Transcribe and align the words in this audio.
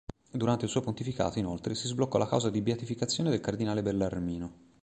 Durante 0.31 0.65
il 0.65 0.71
suo 0.71 0.81
pontificato, 0.81 1.37
inoltre, 1.37 1.75
si 1.75 1.85
sbloccò 1.85 2.17
la 2.17 2.27
causa 2.27 2.49
di 2.49 2.63
beatificazione 2.63 3.29
del 3.29 3.39
cardinale 3.39 3.83
Bellarmino. 3.83 4.51